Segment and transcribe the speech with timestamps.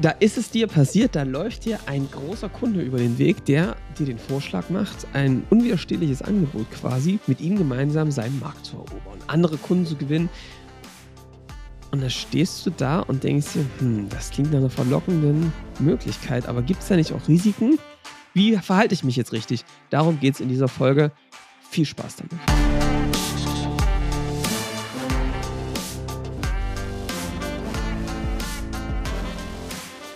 [0.00, 3.76] da ist es dir passiert, da läuft dir ein großer Kunde über den Weg, der
[3.98, 9.18] dir den Vorschlag macht, ein unwiderstehliches Angebot quasi, mit ihm gemeinsam seinen Markt zu erobern,
[9.26, 10.30] andere Kunden zu gewinnen.
[11.90, 16.48] Und da stehst du da und denkst dir, hm, das klingt nach einer verlockenden Möglichkeit,
[16.48, 17.78] aber gibt es da nicht auch Risiken?
[18.32, 19.64] Wie verhalte ich mich jetzt richtig?
[19.90, 21.12] Darum geht es in dieser Folge.
[21.68, 22.59] Viel Spaß damit.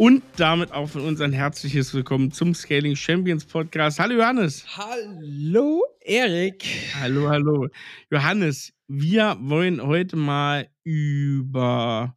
[0.00, 4.00] Und damit auch von uns ein herzliches Willkommen zum Scaling Champions Podcast.
[4.00, 4.64] Hallo Johannes.
[4.74, 6.64] Hallo Erik.
[6.98, 7.68] Hallo, hallo.
[8.10, 12.16] Johannes, wir wollen heute mal über,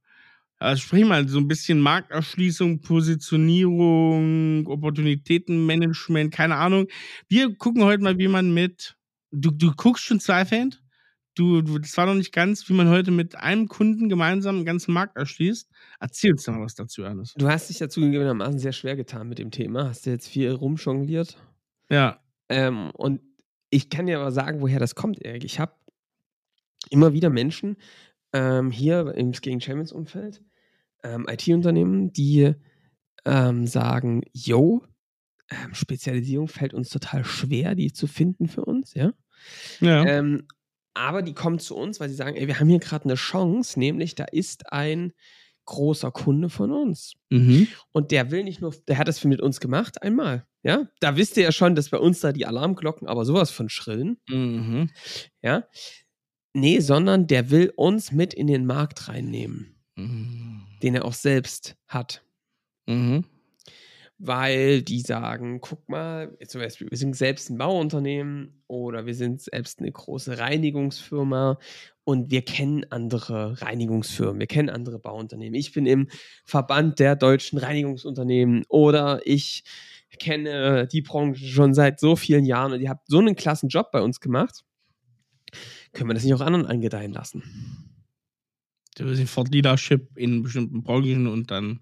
[0.60, 6.88] also sprechen mal so ein bisschen Markterschließung, Positionierung, Opportunitätenmanagement, keine Ahnung.
[7.28, 8.96] Wir gucken heute mal, wie man mit,
[9.32, 10.82] du, du guckst schon Zweifeld?
[11.36, 14.66] Du, du, das war noch nicht ganz, wie man heute mit einem Kunden gemeinsam einen
[14.66, 15.70] ganzen Markt erschließt.
[16.00, 17.34] Erzähl uns doch mal was dazu, Johannes.
[17.36, 19.90] Du hast dich dazu gegebenermaßen sehr schwer getan mit dem Thema.
[19.90, 21.38] Hast du jetzt viel rumjongliert?
[21.90, 22.20] Ja.
[22.50, 23.22] Ähm, und
[23.72, 25.44] ich kann dir aber sagen, woher das kommt, Erik.
[25.44, 25.74] Ich habe
[26.92, 27.78] immer wieder Menschen
[28.34, 30.44] ähm, hier im Scaling Champions Umfeld,
[31.04, 32.54] ähm, IT-Unternehmen, die
[33.26, 34.84] ähm, sagen, yo,
[35.50, 39.14] ähm, Spezialisierung fällt uns total schwer, die zu finden für uns, ja.
[39.80, 40.06] Ja.
[40.06, 40.48] Ähm,
[40.94, 43.80] aber die kommen zu uns, weil sie sagen, ey, wir haben hier gerade eine Chance,
[43.80, 45.14] nämlich da ist ein
[45.66, 47.14] großer Kunde von uns.
[47.30, 47.68] mhm.
[47.92, 50.46] Und der will nicht nur, der hat das mit uns gemacht, einmal.
[50.62, 53.70] Ja, da wisst ihr ja schon, dass bei uns da die Alarmglocken aber sowas von
[53.70, 54.18] schrillen.
[54.30, 54.90] Mhm.
[55.42, 55.68] Ja,
[56.54, 60.64] nee, sondern der will uns mit in den Markt reinnehmen, Mhm.
[60.82, 62.24] den er auch selbst hat.
[62.88, 63.26] Mhm.
[64.20, 69.42] Weil die sagen, guck mal, zum Beispiel, wir sind selbst ein Bauunternehmen oder wir sind
[69.42, 71.58] selbst eine große Reinigungsfirma
[72.06, 75.56] und wir kennen andere Reinigungsfirmen, wir kennen andere Bauunternehmen.
[75.56, 76.10] Ich bin im
[76.46, 79.64] Verband der deutschen Reinigungsunternehmen oder ich
[80.20, 83.92] kenne die Branche schon seit so vielen Jahren und ihr habt so einen klassen Job
[83.92, 84.64] bei uns gemacht.
[85.92, 87.44] Können wir das nicht auch anderen angedeihen lassen?
[88.98, 91.82] Sofort Leadership in bestimmten Branchen und dann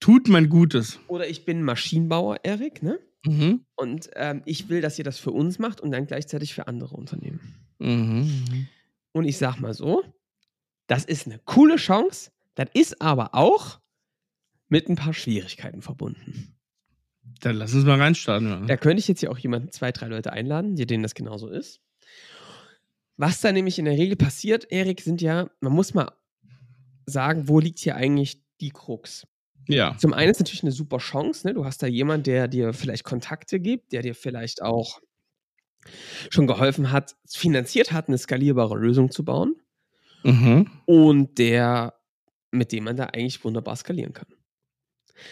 [0.00, 0.98] tut man Gutes.
[1.06, 2.98] Oder ich bin Maschinenbauer, Erik, ne?
[3.24, 3.64] Mhm.
[3.76, 6.96] Und ähm, ich will, dass ihr das für uns macht und dann gleichzeitig für andere
[6.96, 7.40] Unternehmen.
[7.78, 8.66] Mhm.
[9.12, 10.02] Und ich sag mal so,
[10.86, 13.80] das ist eine coole Chance, das ist aber auch
[14.68, 16.56] mit ein paar Schwierigkeiten verbunden.
[17.40, 18.48] Dann lass uns mal reinstarten.
[18.48, 18.60] Ja.
[18.66, 21.48] Da könnte ich jetzt hier auch jemanden, zwei, drei Leute einladen, die denen das genauso
[21.48, 21.80] ist.
[23.16, 26.12] Was da nämlich in der Regel passiert, Erik, sind ja, man muss mal
[27.06, 29.26] sagen, wo liegt hier eigentlich die Krux?
[29.68, 29.96] Ja.
[29.98, 31.54] Zum einen ist natürlich eine super Chance, ne?
[31.54, 35.00] Du hast da jemanden, der dir vielleicht Kontakte gibt, der dir vielleicht auch
[36.30, 39.56] schon geholfen hat, finanziert hat, eine skalierbare Lösung zu bauen
[40.22, 40.70] Mhm.
[40.84, 41.94] und der,
[42.50, 44.28] mit dem man da eigentlich wunderbar skalieren kann.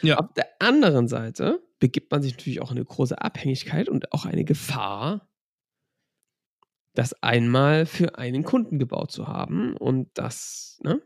[0.03, 0.17] Ja.
[0.19, 4.25] Auf der anderen Seite begibt man sich natürlich auch in eine große Abhängigkeit und auch
[4.25, 5.29] eine Gefahr,
[6.95, 9.77] das einmal für einen Kunden gebaut zu haben.
[9.77, 11.01] Und das ne,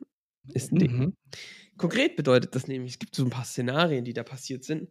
[0.54, 0.96] ist ein Ding.
[0.96, 1.16] Mhm.
[1.82, 4.88] Konkret bedeutet das nämlich, es gibt so ein paar Szenarien, die da passiert sind,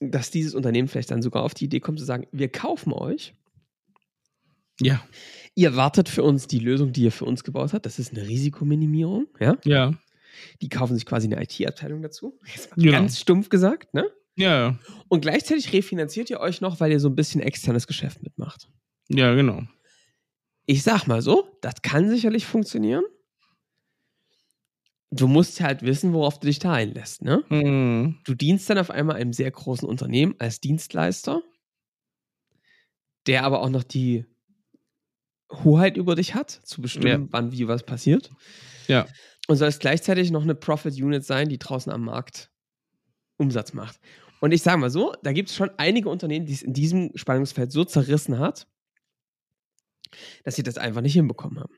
[0.00, 3.34] dass dieses Unternehmen vielleicht dann sogar auf die Idee kommt zu sagen, wir kaufen euch,
[4.80, 5.06] Ja.
[5.54, 7.84] ihr wartet für uns die Lösung, die ihr für uns gebaut habt.
[7.84, 9.58] Das ist eine Risikominimierung, ja.
[9.64, 9.92] Ja.
[10.62, 12.38] Die kaufen sich quasi eine IT-Abteilung dazu.
[12.42, 12.92] Mal Genau.
[12.92, 14.10] Ganz stumpf gesagt, ne?
[14.36, 14.78] Ja.
[15.08, 18.70] Und gleichzeitig refinanziert ihr euch noch, weil ihr so ein bisschen externes Geschäft mitmacht.
[19.08, 19.62] Ja, genau.
[20.64, 23.04] Ich sag mal so, das kann sicherlich funktionieren.
[25.10, 27.42] Du musst halt wissen, worauf du dich da einlässt, ne?
[27.48, 28.18] Mhm.
[28.24, 31.42] Du dienst dann auf einmal einem sehr großen Unternehmen als Dienstleister,
[33.26, 34.26] der aber auch noch die
[35.50, 37.28] Hoheit über dich hat, zu bestimmen, Ja.
[37.30, 38.30] wann wie was passiert.
[38.86, 39.06] Ja.
[39.48, 42.50] Und sollst gleichzeitig noch eine Profit Unit sein, die draußen am Markt
[43.38, 43.98] Umsatz macht.
[44.40, 47.12] Und ich sage mal so, da gibt es schon einige Unternehmen, die es in diesem
[47.14, 48.68] Spannungsfeld so zerrissen hat,
[50.44, 51.74] dass sie das einfach nicht hinbekommen haben.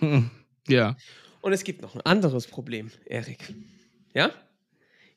[0.00, 0.30] Mhm.
[0.66, 0.96] Ja.
[1.42, 3.54] Und es gibt noch ein anderes Problem, Erik.
[4.14, 4.30] Ja?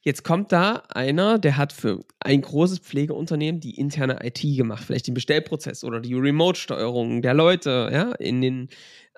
[0.01, 5.07] Jetzt kommt da einer, der hat für ein großes Pflegeunternehmen die interne IT gemacht, vielleicht
[5.07, 8.69] den Bestellprozess oder die Remote-Steuerung der Leute, ja, in den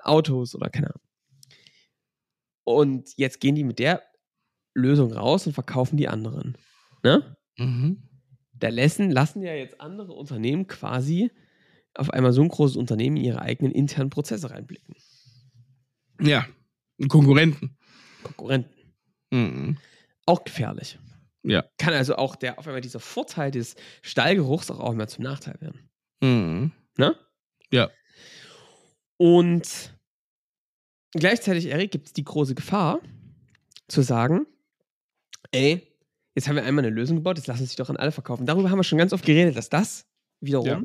[0.03, 1.01] Autos oder keine Ahnung.
[2.63, 4.03] Und jetzt gehen die mit der
[4.73, 6.57] Lösung raus und verkaufen die anderen.
[7.03, 7.37] Ne?
[7.57, 8.03] Mhm.
[8.53, 11.31] Da lassen, lassen ja jetzt andere Unternehmen quasi
[11.93, 14.95] auf einmal so ein großes Unternehmen in ihre eigenen internen Prozesse reinblicken.
[16.21, 16.45] Ja,
[17.07, 17.77] Konkurrenten.
[18.23, 18.73] Konkurrenten.
[19.31, 19.77] Mhm.
[20.25, 20.99] Auch gefährlich.
[21.43, 21.63] Ja.
[21.77, 25.55] Kann also auch der, auf einmal dieser Vorteil des Stallgeruchs auch, auch mal zum Nachteil
[25.61, 25.89] werden.
[26.21, 26.71] Mhm.
[26.97, 27.15] Ne?
[27.71, 27.89] Ja.
[29.17, 29.95] Und
[31.11, 32.99] gleichzeitig, Erik, gibt es die große Gefahr,
[33.87, 34.45] zu sagen,
[35.51, 35.95] ey,
[36.35, 38.45] jetzt haben wir einmal eine Lösung gebaut, jetzt lassen uns die doch an alle verkaufen.
[38.45, 40.05] Darüber haben wir schon ganz oft geredet, dass das
[40.41, 40.81] wiederum Ja.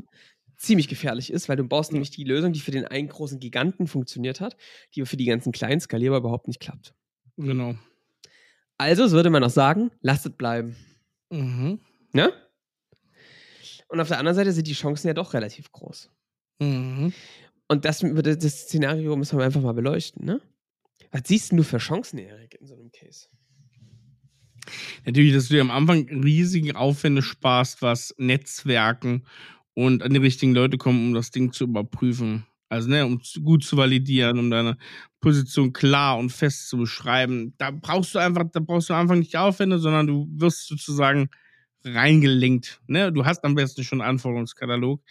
[0.57, 3.87] Ziemlich gefährlich ist, weil du baust nämlich die Lösung, die für den einen großen Giganten
[3.87, 4.55] funktioniert hat,
[4.95, 6.93] die für die ganzen kleinen skalierbar überhaupt nicht klappt.
[7.37, 7.75] Genau.
[8.77, 10.75] Also würde man auch sagen, lasst es bleiben.
[11.29, 11.79] Mhm.
[12.11, 12.33] Ne?
[13.87, 16.09] Und auf der anderen Seite sind die Chancen ja doch relativ groß.
[16.59, 17.13] Mhm.
[17.67, 20.41] Und das, das Szenario müssen wir einfach mal beleuchten, ne?
[21.11, 23.27] Was siehst denn du für Chancen, Erik, in so einem Case?
[25.05, 29.25] Natürlich, dass du dir am Anfang riesige Aufwände sparst, was Netzwerken
[29.73, 32.45] und an die richtigen Leute kommen, um das Ding zu überprüfen.
[32.69, 34.77] Also, ne, um gut zu validieren, um deine
[35.19, 37.53] Position klar und fest zu beschreiben.
[37.57, 41.29] Da brauchst du einfach, da brauchst du einfach nicht Aufwände, sondern du wirst sozusagen
[41.85, 42.81] reingelenkt.
[42.87, 43.11] Ne?
[43.11, 45.01] Du hast am besten schon einen Anforderungskatalog,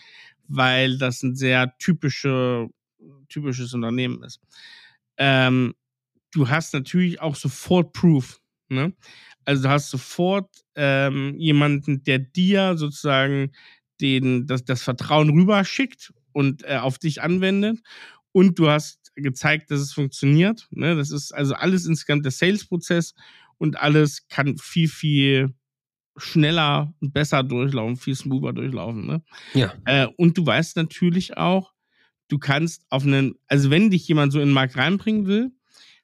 [0.49, 2.69] weil das ein sehr typische,
[3.29, 4.41] typisches Unternehmen ist.
[5.17, 5.75] Ähm,
[6.33, 8.41] du hast natürlich auch sofort Proof.
[8.69, 8.93] Ne?
[9.45, 13.53] Also du hast sofort ähm, jemanden, der dir sozusagen
[14.03, 17.79] den, das, das Vertrauen rüberschickt und äh, auf dich anwendet.
[18.33, 20.67] Und du hast gezeigt, dass es funktioniert.
[20.71, 20.97] Ne?
[20.97, 23.15] Das ist also alles insgesamt der Sales-Prozess
[23.59, 25.55] und alles kann viel, viel
[26.17, 29.07] schneller und besser durchlaufen, viel smoother durchlaufen.
[29.07, 29.23] Ne?
[29.55, 29.73] Ja.
[29.85, 31.73] Äh, und du weißt natürlich auch,
[32.29, 35.53] du kannst auf einen, also wenn dich jemand so in den Markt reinbringen will,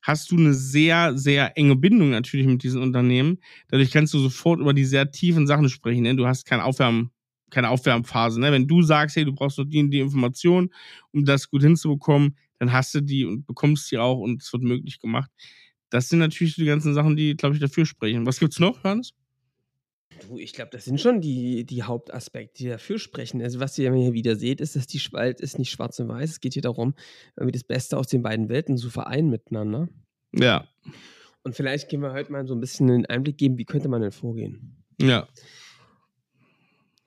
[0.03, 3.39] hast du eine sehr, sehr enge Bindung natürlich mit diesen Unternehmen.
[3.69, 6.03] Dadurch kannst du sofort über die sehr tiefen Sachen sprechen.
[6.03, 6.15] Ne?
[6.15, 7.11] Du hast kein Aufwärmen,
[7.51, 8.41] keine Aufwärmphase.
[8.41, 8.53] Ne?
[8.53, 10.73] Wenn du sagst, hey, du brauchst noch die, und die Information,
[11.13, 14.63] um das gut hinzubekommen, dann hast du die und bekommst die auch und es wird
[14.63, 15.31] möglich gemacht.
[15.91, 18.27] Das sind natürlich die ganzen Sachen, die, glaube ich, dafür sprechen.
[18.27, 19.15] Was gibt's noch, Johannes?
[20.27, 23.41] Du, ich glaube, das sind schon die, die Hauptaspekte, die dafür sprechen.
[23.41, 26.31] Also, was ihr hier wieder seht, ist, dass die Spalt ist nicht schwarz und weiß.
[26.31, 26.95] Es geht hier darum,
[27.37, 29.89] irgendwie das Beste aus den beiden Welten zu vereinen miteinander.
[30.33, 30.67] Ja.
[31.45, 34.03] Und vielleicht können wir heute mal so ein bisschen einen Einblick geben, wie könnte man
[34.03, 34.85] denn vorgehen.
[35.01, 35.29] Ja.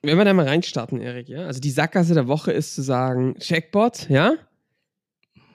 [0.03, 1.45] Wenn wir da mal reinstarten, Erik, ja?
[1.45, 4.33] Also die Sackgasse der Woche ist zu sagen, Checkbot, ja?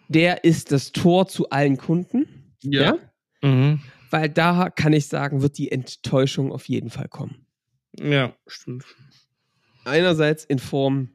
[0.09, 2.55] Der ist das Tor zu allen Kunden.
[2.63, 2.97] Ja.
[3.43, 3.81] Mhm.
[4.11, 7.45] Weil da kann ich sagen, wird die Enttäuschung auf jeden Fall kommen.
[7.99, 8.85] Ja, stimmt.
[9.85, 11.11] Einerseits in Form,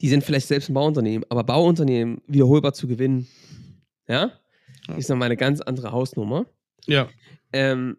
[0.00, 3.26] die sind vielleicht selbst ein Bauunternehmen, aber Bauunternehmen wiederholbar zu gewinnen,
[4.06, 4.32] ja,
[4.86, 4.94] Ja.
[4.96, 6.46] ist nochmal eine ganz andere Hausnummer.
[6.86, 7.08] Ja.
[7.52, 7.98] Ähm,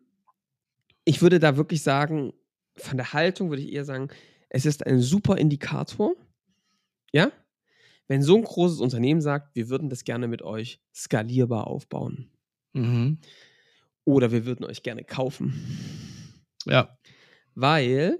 [1.06, 2.34] ich würde da wirklich sagen,
[2.77, 4.10] von der Haltung würde ich eher sagen,
[4.50, 6.13] es ist ein super Indikator,
[7.12, 7.31] ja,
[8.07, 12.31] wenn so ein großes Unternehmen sagt, wir würden das gerne mit euch skalierbar aufbauen
[12.74, 13.19] Mhm.
[14.06, 15.54] oder wir würden euch gerne kaufen,
[16.66, 16.98] Ja.
[17.56, 18.19] weil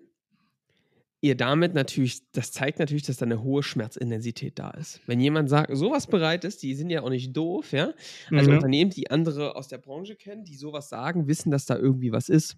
[1.22, 5.02] ihr damit natürlich, das zeigt natürlich, dass da eine hohe Schmerzintensität da ist.
[5.06, 7.94] Wenn jemand sagt, sowas bereit ist, die sind ja auch nicht doof, ja,
[8.32, 8.58] also Mhm.
[8.58, 12.30] Unternehmen, die andere aus der Branche kennen, die sowas sagen, wissen, dass da irgendwie was
[12.30, 12.58] ist.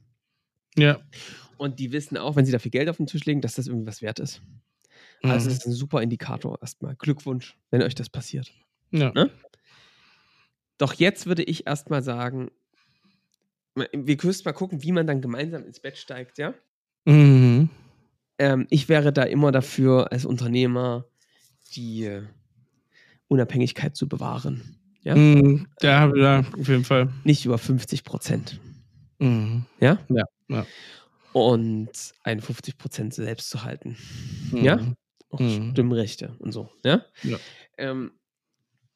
[0.77, 0.99] Ja.
[1.57, 3.87] Und die wissen auch, wenn sie dafür Geld auf den Tisch legen, dass das irgendwie
[3.87, 4.41] was wert ist.
[5.23, 5.49] Also Mhm.
[5.49, 6.95] das ist ein super Indikator erstmal.
[6.95, 8.51] Glückwunsch, wenn euch das passiert.
[8.91, 9.11] Ja.
[9.13, 9.29] Ne?
[10.77, 12.49] Doch jetzt würde ich erstmal sagen,
[13.75, 16.53] wir müssen mal gucken, wie man dann gemeinsam ins Bett steigt, ja?
[17.05, 17.69] Mhm.
[18.37, 21.05] Ähm, ich wäre da immer dafür, als Unternehmer
[21.75, 22.21] die
[23.27, 24.77] Unabhängigkeit zu bewahren.
[25.03, 25.15] Ja?
[25.15, 25.67] Mhm.
[25.69, 26.09] Ich da
[26.59, 27.09] auf jeden Fall.
[27.23, 28.59] Nicht über 50 Prozent.
[29.19, 29.65] Mhm.
[29.79, 29.99] Ja?
[30.09, 30.65] Ja, ja.
[31.33, 31.89] Und
[32.23, 33.97] 51 Prozent selbst zu halten.
[34.51, 34.63] Mhm.
[34.63, 34.79] Ja?
[35.29, 35.71] Auch Mhm.
[35.71, 36.69] Stimmrechte und so.
[36.83, 37.05] Ja?
[37.23, 37.37] Ja.
[37.77, 38.11] Ähm,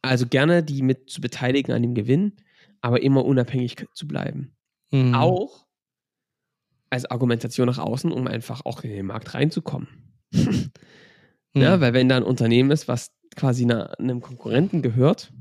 [0.02, 2.34] also gerne die mit zu beteiligen an dem Gewinn,
[2.82, 4.56] aber immer unabhängig zu bleiben.
[4.92, 5.16] Mhm.
[5.16, 5.66] Auch
[6.90, 9.88] als Argumentation nach außen, um einfach auch in den Markt reinzukommen.
[11.54, 11.62] Mhm.
[11.62, 15.32] Ja, weil wenn da ein Unternehmen ist, was quasi einer, einem Konkurrenten gehört,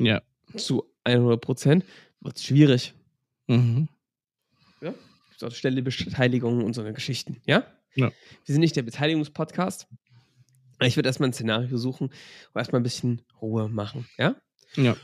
[0.00, 0.22] Ja.
[0.56, 1.84] zu 100 Prozent,
[2.22, 2.94] wird es schwierig.
[3.48, 3.88] Mhm.
[5.50, 7.64] Stelle Beteiligung und so eine Geschichten, ja?
[7.94, 8.10] Ja.
[8.44, 9.86] Wir sind nicht der Beteiligungspodcast.
[10.80, 14.36] Ich würde erstmal ein Szenario suchen und erstmal ein bisschen Ruhe machen, ja?
[14.74, 14.96] Ja.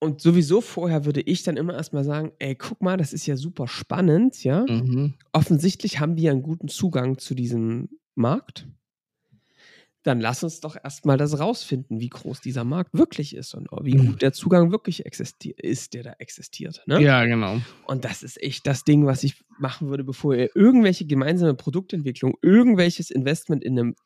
[0.00, 3.36] Und sowieso vorher würde ich dann immer erstmal sagen, ey, guck mal, das ist ja
[3.36, 4.66] super spannend, ja?
[4.68, 5.14] Mhm.
[5.32, 8.66] Offensichtlich haben wir einen guten Zugang zu diesem Markt.
[10.04, 13.96] Dann lass uns doch erstmal das rausfinden, wie groß dieser Markt wirklich ist und wie
[13.96, 14.06] Mhm.
[14.06, 16.82] gut der Zugang wirklich existi ist, der da existiert.
[16.86, 17.02] Ne?
[17.02, 17.58] Ja, genau.
[17.86, 22.34] Und das ist echt das Ding, was ich machen würde, bevor ihr irgendwelche gemeinsame Produktentwicklung,
[22.42, 23.96] irgendwelches Investment in einem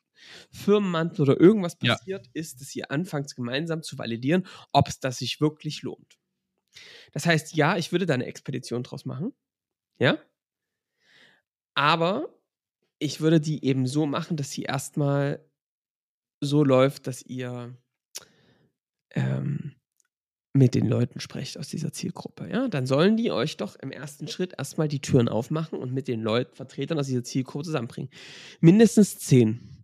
[0.51, 1.93] Firmenmantel oder irgendwas Ja.
[1.95, 6.17] passiert, ist, dass ihr anfangt gemeinsam zu validieren, ob es das sich wirklich lohnt.
[7.11, 9.33] Das heißt, ja, ich würde da eine Expedition draus machen.
[9.99, 10.17] Ja.
[11.75, 12.29] Aber
[12.99, 15.45] ich würde die eben so machen, dass sie erstmal
[16.41, 17.75] so läuft, dass ihr
[19.11, 19.73] ähm,
[20.53, 22.49] mit den Leuten sprecht aus dieser Zielgruppe.
[22.49, 26.07] Ja, dann sollen die euch doch im ersten Schritt erstmal die Türen aufmachen und mit
[26.07, 28.09] den Leuten, Vertretern aus dieser Zielgruppe zusammenbringen.
[28.59, 29.83] Mindestens zehn.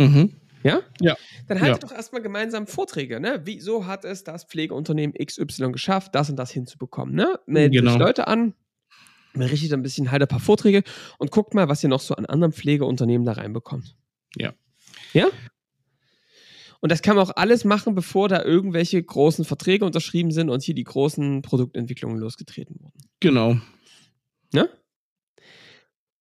[0.00, 0.40] Mhm.
[0.62, 0.80] Ja?
[1.00, 1.16] Ja.
[1.48, 3.42] Dann haltet doch erstmal gemeinsam Vorträge, ne?
[3.44, 7.38] Wieso hat es das Pflegeunternehmen XY geschafft, das und das hinzubekommen, ne?
[7.46, 7.98] Meldet Genau.
[7.98, 8.54] Leute an,
[9.34, 10.82] berichtet ein bisschen, halt ein paar Vorträge
[11.18, 13.96] und guckt mal, was ihr noch so an anderen Pflegeunternehmen da reinbekommt.
[14.36, 14.54] Ja.
[15.12, 15.28] Ja?
[16.84, 20.62] Und das kann man auch alles machen, bevor da irgendwelche großen Verträge unterschrieben sind und
[20.62, 22.98] hier die großen Produktentwicklungen losgetreten wurden.
[23.20, 23.56] Genau.
[24.52, 24.68] Ne?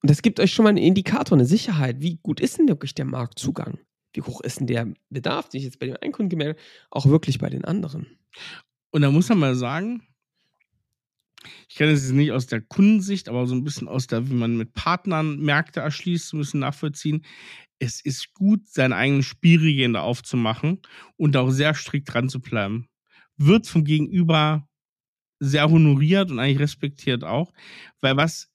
[0.02, 2.00] Und das gibt euch schon mal einen Indikator, eine Sicherheit.
[2.00, 3.78] Wie gut ist denn wirklich der Marktzugang?
[4.14, 6.70] Wie hoch ist denn der Bedarf, den ich jetzt bei dem einen Kunden gemerkt habe,
[6.92, 8.08] auch wirklich bei den anderen?
[8.92, 10.08] Und da muss man mal sagen,
[11.68, 14.34] ich kenne es jetzt nicht aus der Kundensicht, aber so ein bisschen aus der, wie
[14.34, 17.26] man mit Partnern Märkte erschließt, so ein bisschen nachvollziehen.
[17.84, 20.80] Es ist gut, seine eigenen Spielregeln da aufzumachen
[21.18, 22.88] und auch sehr strikt dran zu bleiben.
[23.36, 24.68] Wird vom Gegenüber
[25.40, 27.52] sehr honoriert und eigentlich respektiert auch,
[28.00, 28.50] weil was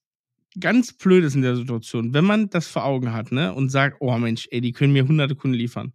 [0.58, 3.98] ganz blöd ist in der Situation, wenn man das vor Augen hat, ne, und sagt,
[4.00, 5.92] oh Mensch, ey, die können mir hunderte Kunden liefern,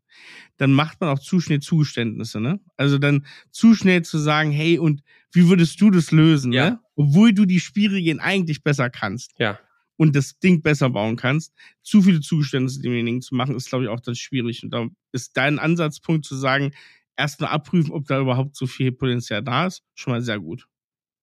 [0.58, 2.60] dann macht man auch zu schnell Zugeständnisse, ne?
[2.78, 6.70] Also dann zu schnell zu sagen, hey, und wie würdest du das lösen, Ja.
[6.70, 6.80] ne?
[6.96, 9.60] Obwohl du die Spielregeln eigentlich besser kannst Ja.
[9.98, 13.90] Und das Ding besser bauen kannst, zu viele Zugeständnisse demjenigen zu machen, ist, glaube ich,
[13.90, 14.64] auch dann schwierig.
[14.64, 16.74] Und da ist dein Ansatzpunkt zu sagen,
[17.16, 20.68] erstmal abprüfen, ob da überhaupt so viel Potenzial da ist, schon mal sehr gut.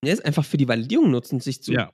[0.03, 1.91] Der ist einfach für die Validierung nutzen, sich zu Ja.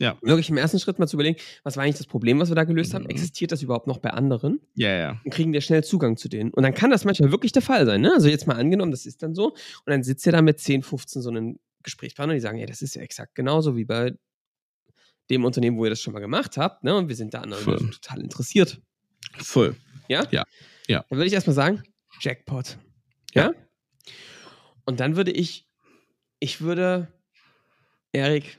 [0.00, 0.16] Ja.
[0.22, 2.64] wirklich im ersten Schritt mal zu überlegen, was war eigentlich das Problem, was wir da
[2.64, 3.04] gelöst haben?
[3.04, 3.10] Mhm.
[3.10, 4.58] Existiert das überhaupt noch bei anderen?
[4.74, 5.20] Ja, ja.
[5.22, 6.50] Und kriegen wir schnell Zugang zu denen?
[6.54, 8.00] Und dann kann das manchmal wirklich der Fall sein.
[8.00, 8.10] Ne?
[8.14, 9.48] Also jetzt mal angenommen, das ist dann so.
[9.50, 9.56] Und
[9.86, 12.94] dann sitzt ihr da mit 10, 15 so einen Gesprächspartner, die sagen, ja, das ist
[12.94, 14.14] ja exakt genauso wie bei
[15.30, 16.84] dem Unternehmen, wo ihr das schon mal gemacht habt.
[16.84, 16.94] Ne?
[16.94, 18.80] Und wir sind da an total interessiert.
[19.38, 19.76] Voll.
[20.08, 20.26] Ja?
[20.30, 20.44] Ja.
[20.88, 21.04] Ja.
[21.08, 21.82] Dann würde ich erstmal sagen,
[22.20, 22.78] Jackpot.
[23.34, 23.52] Ja?
[24.84, 25.68] Und dann würde ich,
[26.40, 27.08] ich würde,
[28.12, 28.58] Erik,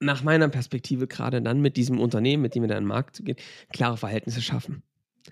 [0.00, 3.24] nach meiner Perspektive gerade dann mit diesem Unternehmen, mit dem wir da in den Markt
[3.24, 3.36] gehen,
[3.72, 4.82] klare Verhältnisse schaffen.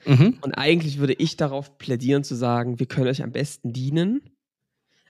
[0.04, 0.38] Mhm.
[0.42, 4.35] Und eigentlich würde ich darauf plädieren zu sagen, wir können euch am besten dienen,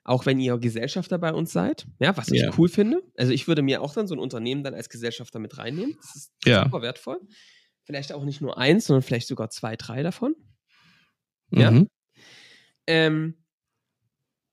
[0.07, 2.51] auch wenn ihr Gesellschafter bei uns seid, ja, was ich Ja.
[2.57, 3.03] cool finde.
[3.17, 5.97] Also ich würde mir auch dann so ein Unternehmen dann als Gesellschafter mit reinnehmen.
[6.01, 6.65] Das ist Ja.
[6.65, 7.21] super wertvoll.
[7.83, 10.35] Vielleicht auch nicht nur eins, sondern vielleicht sogar zwei, drei davon.
[11.51, 11.71] Ja?
[11.73, 11.89] Mhm.
[12.87, 13.35] Ähm,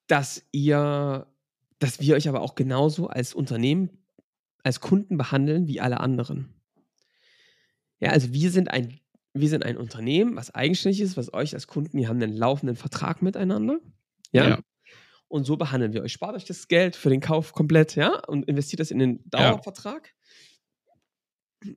[0.07, 1.27] dass ihr,
[1.79, 3.89] dass wir euch aber auch genauso als Unternehmen,
[4.63, 6.53] als Kunden behandeln wie alle anderen.
[7.99, 8.99] Ja, also wir sind ein,
[9.33, 12.75] wir sind ein Unternehmen, was eigenständig ist, was euch als Kunden, wir haben einen laufenden
[12.75, 13.79] Vertrag miteinander.
[14.31, 14.49] Ja.
[14.49, 14.59] Ja.
[15.33, 16.13] Und so behandeln wir euch.
[16.13, 20.13] Spart euch das Geld für den Kauf komplett, ja, und investiert das in den Dauervertrag.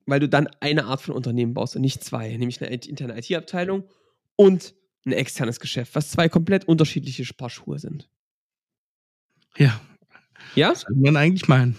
[0.04, 3.88] Weil du dann eine Art von Unternehmen baust und nicht zwei, nämlich eine interne IT-Abteilung
[4.36, 4.74] und
[5.06, 8.10] ein externes Geschäft, was zwei komplett unterschiedliche Paar Schuhe sind.
[9.56, 9.80] Ja,
[10.54, 10.68] Ja?
[10.68, 11.78] das sollte man eigentlich meinen.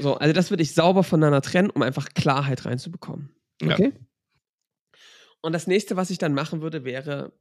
[0.00, 3.28] So, also das würde ich sauber voneinander trennen, um einfach Klarheit reinzubekommen.
[3.60, 3.74] Ja.
[3.74, 3.92] Okay?
[5.42, 7.34] Und das nächste, was ich dann machen würde, wäre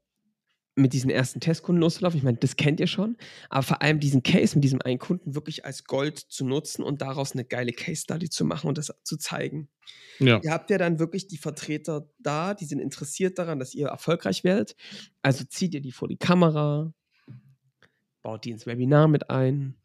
[0.76, 2.18] mit diesen ersten Testkunden loszulaufen.
[2.18, 3.18] Ich meine, das kennt ihr schon,
[3.50, 7.02] aber vor allem diesen Case mit diesem einen Kunden wirklich als Gold zu nutzen und
[7.02, 9.70] daraus eine geile Case Study zu machen und das zu zeigen.
[10.20, 10.42] Ja.
[10.44, 14.44] Ihr habt ja dann wirklich die Vertreter da, die sind interessiert daran, dass ihr erfolgreich
[14.44, 14.76] werdet.
[15.22, 16.94] Also zieht ihr die vor die Kamera,
[18.22, 19.76] baut die ins Webinar mit ein.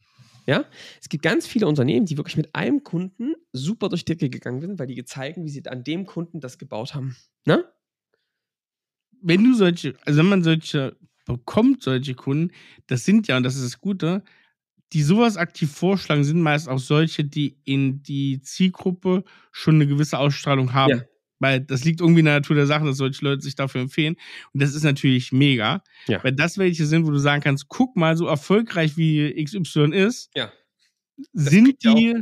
[0.47, 0.65] Ja,
[0.99, 4.63] es gibt ganz viele Unternehmen, die wirklich mit einem Kunden super durch die Decke gegangen
[4.63, 7.17] sind, weil die gezeigt haben, wie sie an dem Kunden das gebaut haben.
[7.45, 7.67] Ne?
[9.23, 10.97] Wenn du solche, also wenn man solche
[11.27, 12.53] bekommt, solche Kunden,
[12.87, 14.23] das sind ja, und das ist das Gute,
[14.93, 20.19] die sowas aktiv vorschlagen, sind meist auch solche, die in die Zielgruppe schon eine gewisse
[20.19, 20.99] Ausstrahlung haben.
[20.99, 21.03] Ja.
[21.41, 24.17] Weil das liegt irgendwie in der Natur der Sache, dass solche Leute sich dafür empfehlen.
[24.53, 25.85] Und das ist natürlich mega.
[26.09, 26.25] Ja.
[26.25, 30.31] Weil das welche sind, wo du sagen kannst, guck mal, so erfolgreich wie XY ist,
[30.35, 30.51] Ja.
[31.33, 32.15] sind die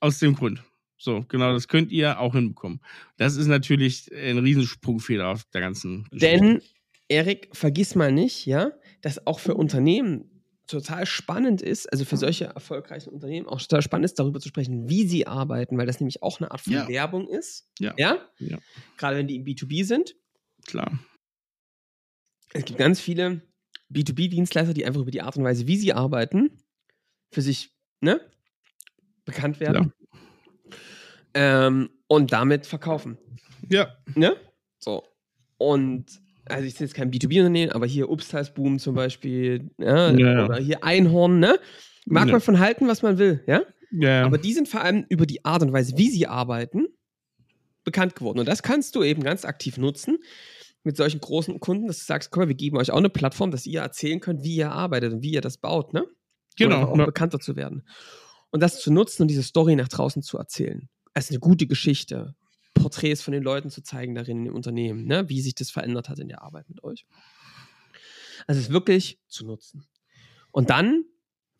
[0.00, 0.62] aus dem Grund.
[1.02, 2.80] So, genau, das könnt ihr auch hinbekommen.
[3.16, 6.38] Das ist natürlich ein Riesensprungfehler auf der ganzen Geschichte.
[6.38, 6.62] Denn,
[7.08, 10.30] Erik, vergiss mal nicht, ja, dass auch für Unternehmen
[10.68, 14.88] total spannend ist, also für solche erfolgreichen Unternehmen auch total spannend ist, darüber zu sprechen,
[14.88, 16.86] wie sie arbeiten, weil das nämlich auch eine Art von Ja.
[16.86, 17.68] Werbung ist.
[17.80, 17.94] Ja.
[17.96, 18.24] Ja?
[18.38, 18.58] Ja.
[18.96, 20.14] Gerade wenn die im B2B sind.
[20.66, 21.00] Klar.
[22.52, 23.42] Es gibt ganz viele
[23.92, 26.62] B2B-Dienstleister, die einfach über die Art und Weise, wie sie arbeiten,
[27.32, 28.20] für sich ne,
[29.24, 29.92] bekannt werden.
[31.34, 31.66] Ja.
[31.66, 33.18] Ähm, und damit verkaufen.
[33.68, 33.96] Ja.
[34.14, 34.36] Ne?
[34.78, 35.02] So.
[35.58, 40.56] Und also ich sehe jetzt kein B2B-Unternehmen, aber hier Upstalsboom zum Beispiel, ja, ja, oder
[40.56, 41.58] hier Einhorn, ne?
[42.04, 43.62] Mag man von halten, was man will, ja?
[43.92, 44.24] ja?
[44.24, 46.88] Aber die sind vor allem über die Art und Weise, wie sie arbeiten,
[47.84, 48.40] bekannt geworden.
[48.40, 50.18] Und das kannst du eben ganz aktiv nutzen
[50.82, 53.52] mit solchen großen Kunden, dass du sagst, guck mal, wir geben euch auch eine Plattform,
[53.52, 56.04] dass ihr erzählen könnt, wie ihr arbeitet und wie ihr das baut, ne?
[56.56, 56.90] Genau.
[56.90, 57.86] Um bekannter zu werden.
[58.50, 60.88] Und das zu nutzen und diese Story nach draußen zu erzählen.
[61.14, 62.34] Als eine gute Geschichte.
[62.74, 65.28] Porträts von den Leuten zu zeigen darin im Unternehmen, ne?
[65.28, 67.06] wie sich das verändert hat in der Arbeit mit euch.
[68.46, 69.86] Also es wirklich zu nutzen.
[70.50, 71.04] Und dann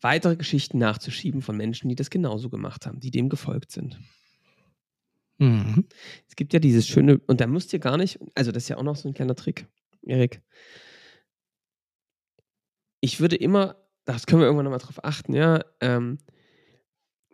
[0.01, 3.99] weitere Geschichten nachzuschieben von Menschen, die das genauso gemacht haben, die dem gefolgt sind.
[5.37, 5.87] Mhm.
[6.27, 8.77] Es gibt ja dieses schöne, und da müsst ihr gar nicht, also das ist ja
[8.77, 9.67] auch noch so ein kleiner Trick,
[10.01, 10.41] Erik.
[12.99, 16.19] Ich würde immer, das können wir irgendwann nochmal drauf achten, ja, ähm,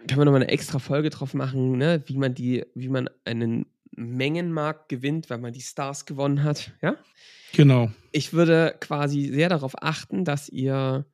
[0.08, 3.66] können wir nochmal eine extra Folge drauf machen, ne, wie man die, wie man einen
[3.92, 6.96] Mengenmarkt gewinnt, weil man die Stars gewonnen hat, ja?
[7.54, 7.92] Genau.
[8.12, 11.06] Ich würde quasi sehr darauf achten, dass ihr,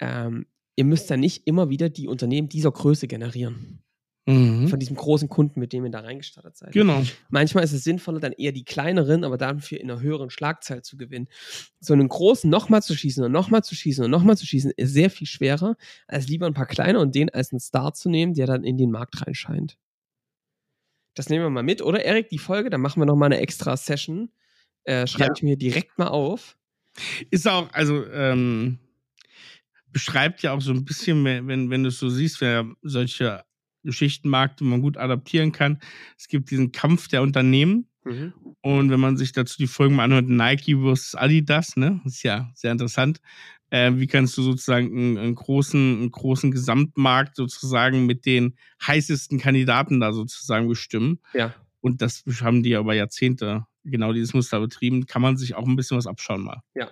[0.00, 3.82] ähm, ihr müsst dann nicht immer wieder die Unternehmen dieser Größe generieren.
[4.24, 4.68] Mhm.
[4.68, 6.72] Von diesem großen Kunden, mit dem ihr da reingestartet seid.
[6.72, 7.02] Genau.
[7.28, 10.96] Manchmal ist es sinnvoller, dann eher die kleineren, aber dafür in einer höheren Schlagzahl zu
[10.96, 11.26] gewinnen.
[11.80, 14.92] So einen großen nochmal zu schießen und nochmal zu schießen und nochmal zu schießen, ist
[14.92, 15.76] sehr viel schwerer,
[16.06, 18.78] als lieber ein paar kleine und den als einen Star zu nehmen, der dann in
[18.78, 19.76] den Markt reinscheint.
[21.14, 22.70] Das nehmen wir mal mit, oder Erik, die Folge?
[22.70, 24.30] Dann machen wir nochmal eine extra Session.
[24.84, 25.34] Äh, schreibe ja.
[25.36, 26.56] ich mir direkt mal auf.
[27.30, 28.78] Ist auch, also, ähm,
[29.86, 33.44] beschreibt ja auch so ein bisschen, wenn, wenn du es so siehst, wer solche
[33.82, 35.80] Geschichtenmarkt, wo man gut adaptieren kann.
[36.18, 37.86] Es gibt diesen Kampf der Unternehmen.
[38.04, 38.32] Mhm.
[38.60, 42.50] Und wenn man sich dazu die Folgen mal anhört, Nike versus Adidas, ne, ist ja
[42.54, 43.20] sehr interessant.
[43.70, 49.38] Äh, wie kannst du sozusagen einen, einen, großen, einen großen Gesamtmarkt sozusagen mit den heißesten
[49.38, 51.20] Kandidaten da sozusagen bestimmen?
[51.32, 51.54] Ja.
[51.80, 55.06] Und das haben die ja über Jahrzehnte genau dieses Muster betrieben.
[55.06, 56.62] Kann man sich auch ein bisschen was abschauen mal.
[56.74, 56.90] Ja.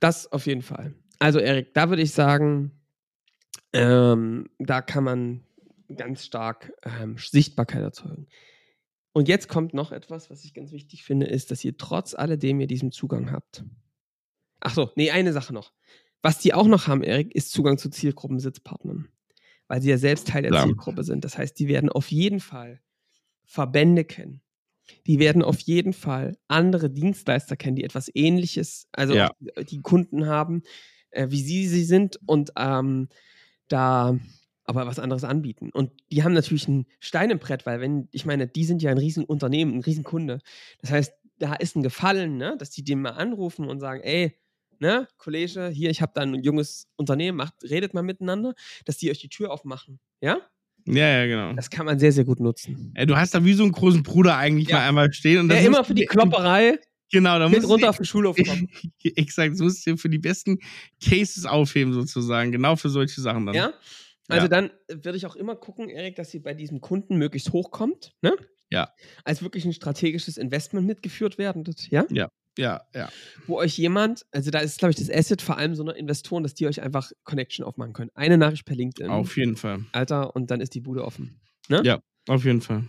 [0.00, 0.94] Das auf jeden Fall.
[1.18, 2.72] Also, Erik, da würde ich sagen,
[3.72, 5.44] ähm, da kann man
[5.96, 8.26] ganz stark ähm, Sichtbarkeit erzeugen.
[9.12, 12.60] Und jetzt kommt noch etwas, was ich ganz wichtig finde, ist, dass ihr trotz alledem
[12.60, 13.64] ihr diesen Zugang habt.
[14.60, 15.72] Ach so, nee, eine Sache noch.
[16.22, 19.08] Was die auch noch haben, Erik, ist Zugang zu Zielgruppensitzpartnern.
[19.68, 20.64] Weil sie ja selbst Teil der ja.
[20.64, 21.24] Zielgruppe sind.
[21.24, 22.80] Das heißt, die werden auf jeden Fall
[23.44, 24.40] Verbände kennen.
[25.06, 29.30] Die werden auf jeden Fall andere Dienstleister kennen, die etwas Ähnliches, also ja.
[29.70, 30.62] die Kunden haben,
[31.10, 33.08] äh, wie sie sie sind und ähm,
[33.68, 34.18] da
[34.64, 35.70] aber was anderes anbieten.
[35.72, 38.90] Und die haben natürlich ein Stein im Brett, weil wenn, ich meine, die sind ja
[38.90, 40.38] ein Riesenunternehmen, ein Riesenkunde.
[40.80, 44.38] Das heißt, da ist ein Gefallen, ne, dass die den mal anrufen und sagen, ey,
[44.78, 49.10] ne, Kollege, hier, ich habe da ein junges Unternehmen, macht, redet mal miteinander, dass die
[49.10, 49.98] euch die Tür aufmachen.
[50.20, 50.40] Ja?
[50.86, 51.52] Ja, ja, genau.
[51.54, 52.92] Das kann man sehr, sehr gut nutzen.
[52.96, 54.78] Ja, du hast da wie so einen großen Bruder eigentlich ja.
[54.78, 55.40] mal einmal stehen.
[55.40, 56.78] Und das ja, immer für die Klopperei.
[57.12, 58.70] Genau, da muss runter auf den Schulhof kommen.
[59.04, 60.58] Exakt, das musst du für die besten
[61.04, 62.52] Cases aufheben, sozusagen.
[62.52, 63.54] Genau für solche Sachen dann.
[63.54, 63.74] Ja.
[64.28, 64.48] Also ja.
[64.48, 68.34] dann würde ich auch immer gucken, Erik, dass ihr bei diesem Kunden möglichst hochkommt, ne?
[68.70, 68.94] Ja.
[69.24, 72.06] Als wirklich ein strategisches Investment mitgeführt werden, ja?
[72.10, 72.28] Ja.
[72.58, 73.08] Ja, ja.
[73.46, 76.42] Wo euch jemand, also da ist, glaube ich, das Asset vor allem so eine Investoren,
[76.42, 78.10] dass die euch einfach Connection aufmachen können.
[78.14, 79.10] Eine Nachricht per LinkedIn.
[79.10, 79.86] Auf jeden Fall.
[79.92, 81.40] Alter, und dann ist die Bude offen.
[81.68, 81.80] Ne?
[81.82, 82.84] Ja, auf jeden Fall.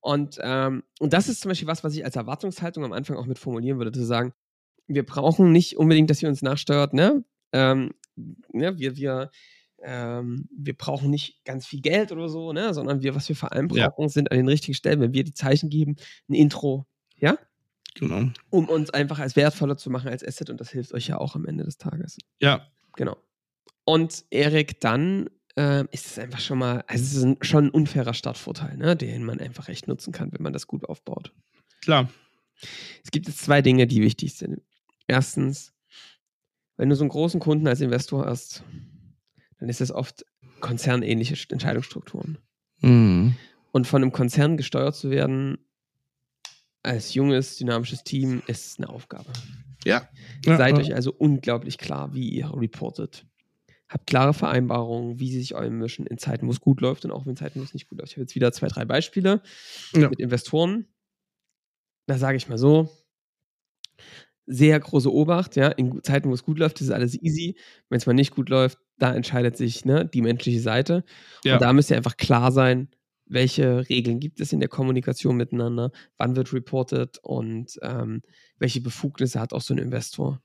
[0.00, 3.26] Und, ähm, und das ist zum Beispiel was, was ich als Erwartungshaltung am Anfang auch
[3.26, 4.32] mit formulieren würde, zu sagen,
[4.86, 7.24] wir brauchen nicht unbedingt, dass ihr uns nachsteuert, ne?
[7.52, 7.94] Ähm,
[8.52, 8.78] ne?
[8.78, 9.30] Wir, wir,
[9.82, 12.72] ähm, wir brauchen nicht ganz viel Geld oder so, ne?
[12.72, 14.08] Sondern wir, was wir vor allem brauchen, ja.
[14.08, 15.96] sind an den richtigen Stellen, wenn wir die Zeichen geben,
[16.28, 17.36] ein Intro, ja?
[17.94, 18.30] Genau.
[18.50, 21.34] Um uns einfach als wertvoller zu machen als Asset und das hilft euch ja auch
[21.34, 22.18] am Ende des Tages.
[22.40, 22.66] Ja.
[22.96, 23.16] Genau.
[23.84, 27.70] Und Erik, dann äh, ist es einfach schon mal, also es ist ein, schon ein
[27.70, 31.32] unfairer Startvorteil, ne, den man einfach echt nutzen kann, wenn man das gut aufbaut.
[31.82, 32.08] Klar.
[33.04, 34.62] Es gibt jetzt zwei Dinge, die wichtig sind.
[35.08, 35.74] Erstens,
[36.76, 38.62] wenn du so einen großen Kunden als Investor hast,
[39.58, 40.24] dann ist das oft
[40.60, 42.38] konzernähnliche Entscheidungsstrukturen.
[42.80, 43.34] Mhm.
[43.72, 45.58] Und von einem Konzern gesteuert zu werden,
[46.82, 49.32] als junges, dynamisches Team, ist eine Aufgabe.
[49.84, 50.08] Ja.
[50.44, 50.82] Seid ja.
[50.82, 53.27] euch also unglaublich klar, wie ihr reportet
[53.88, 57.26] habt klare Vereinbarungen, wie sie sich einmischen in Zeiten, wo es gut läuft und auch
[57.26, 58.12] in Zeiten, wo es nicht gut läuft.
[58.12, 59.42] Ich habe jetzt wieder zwei, drei Beispiele
[59.94, 60.08] ja.
[60.08, 60.86] mit Investoren.
[62.06, 62.90] Da sage ich mal so,
[64.46, 67.56] sehr große Obacht, ja, in Zeiten, wo es gut läuft, ist alles easy.
[67.90, 71.04] Wenn es mal nicht gut läuft, da entscheidet sich ne, die menschliche Seite.
[71.44, 71.54] Ja.
[71.54, 72.88] Und da müsst ihr einfach klar sein,
[73.26, 78.22] welche Regeln gibt es in der Kommunikation miteinander, wann wird reported und ähm,
[78.58, 80.42] welche Befugnisse hat auch so ein Investor.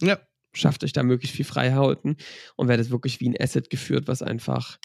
[0.00, 0.18] Ja.
[0.54, 2.16] Schafft euch da möglichst viel Freiheiten
[2.56, 4.78] und werdet wirklich wie ein Asset geführt, was einfach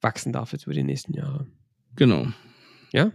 [0.00, 1.46] wachsen darf jetzt über die nächsten Jahre.
[1.96, 2.28] Genau.
[2.92, 3.12] Ja?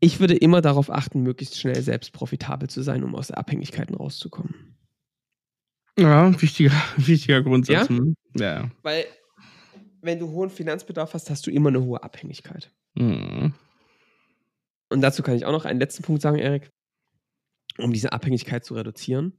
[0.00, 4.76] Ich würde immer darauf achten, möglichst schnell selbst profitabel zu sein, um aus Abhängigkeiten rauszukommen.
[5.98, 7.88] Ja, wichtiger, wichtiger Grundsatz.
[7.88, 7.96] Ja?
[7.96, 8.16] Hm.
[8.36, 8.70] ja.
[8.82, 9.04] Weil,
[10.00, 12.72] wenn du hohen Finanzbedarf hast, hast du immer eine hohe Abhängigkeit.
[12.94, 13.54] Mhm.
[14.88, 16.70] Und dazu kann ich auch noch einen letzten Punkt sagen, Erik.
[17.78, 19.38] Um diese Abhängigkeit zu reduzieren,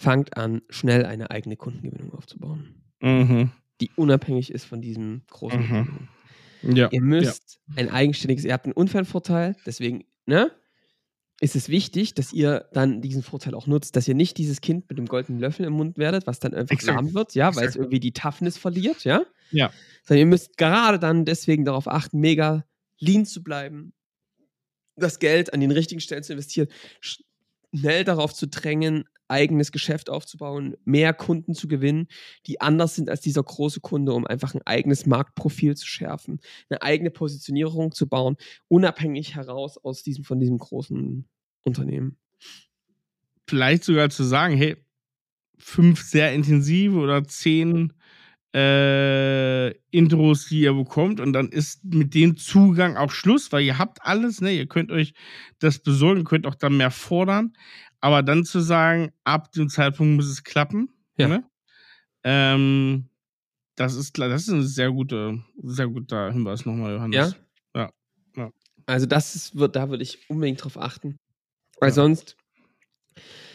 [0.00, 3.50] fangt an, schnell eine eigene Kundengewinnung aufzubauen, Mhm.
[3.80, 5.60] die unabhängig ist von diesem großen
[6.62, 6.76] Mhm.
[6.76, 6.88] Ja.
[6.92, 10.52] Ihr müsst ein eigenständiges, ihr habt einen Unfallvorteil, deswegen, ne?
[11.40, 14.88] Ist es wichtig, dass ihr dann diesen Vorteil auch nutzt, dass ihr nicht dieses Kind
[14.88, 16.96] mit dem goldenen Löffel im Mund werdet, was dann einfach Exakt.
[16.96, 19.22] lahm wird, ja, weil es irgendwie die Toughness verliert, ja?
[19.52, 19.72] Ja.
[20.04, 22.64] Sondern ihr müsst gerade dann deswegen darauf achten, mega
[23.00, 23.92] lean zu bleiben,
[24.96, 26.68] das Geld an den richtigen Stellen zu investieren,
[27.00, 32.08] schnell darauf zu drängen, eigenes Geschäft aufzubauen, mehr Kunden zu gewinnen,
[32.46, 36.82] die anders sind als dieser große Kunde, um einfach ein eigenes Marktprofil zu schärfen, eine
[36.82, 38.36] eigene Positionierung zu bauen,
[38.68, 41.28] unabhängig heraus aus diesem, von diesem großen
[41.64, 42.16] Unternehmen.
[43.46, 44.76] Vielleicht sogar zu sagen, hey,
[45.58, 47.92] fünf sehr intensive oder zehn
[48.54, 53.78] äh, Intros, die ihr bekommt und dann ist mit dem Zugang auch Schluss, weil ihr
[53.78, 54.52] habt alles, ne?
[54.52, 55.12] Ihr könnt euch
[55.58, 57.52] das besorgen, könnt auch dann mehr fordern,
[58.00, 61.28] aber dann zu sagen, ab dem Zeitpunkt muss es klappen, Ja.
[61.28, 61.44] ne?
[62.24, 63.08] Ähm,
[63.76, 67.36] das ist klar, das ist ein sehr guter, sehr guter Hinweis nochmal, Johannes.
[67.74, 67.80] Ja?
[67.82, 67.90] Ja,
[68.36, 68.52] ja.
[68.86, 71.16] Also das ist, wird, da würde ich unbedingt drauf achten.
[71.80, 71.94] Weil Ja.
[71.94, 72.36] sonst,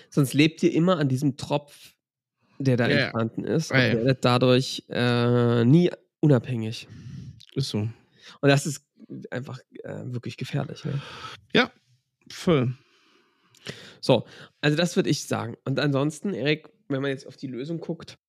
[0.10, 1.94] sonst lebt ihr immer an diesem Tropf,
[2.60, 3.02] der da Ja, ja.
[3.06, 3.94] entstanden ist Ja, und ja.
[3.96, 6.88] werdet dadurch äh, nie unabhängig.
[7.56, 7.80] Ist so.
[7.80, 7.94] Und
[8.42, 8.86] das ist
[9.30, 10.86] einfach äh, wirklich gefährlich.
[10.86, 11.02] Ne?
[12.32, 12.74] Voll.
[14.04, 14.26] So,
[14.60, 15.56] also das würde ich sagen.
[15.64, 18.20] Und ansonsten, Erik, wenn man jetzt auf die Lösung guckt,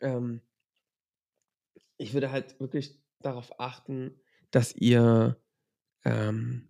[0.00, 0.40] ähm,
[1.96, 4.20] ich würde halt wirklich darauf achten,
[4.52, 5.36] dass ihr,
[6.04, 6.68] ähm,